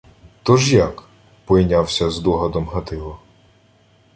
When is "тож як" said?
0.43-1.03